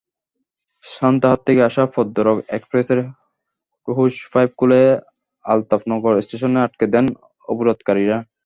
সান্তাহার 0.85 1.39
থেকে 1.47 1.61
আসা 1.69 1.83
পদ্মরাগ 1.93 2.37
এক্সপ্রেসের 2.49 2.99
হোস 3.87 4.15
পাইপ 4.33 4.49
খুলে 4.59 4.81
আলতাফনগর 5.45 6.13
স্টেশনে 6.25 6.59
আটকে 6.65 6.85
দেন 6.93 7.05
অবরোধকারীরা। 7.47 8.17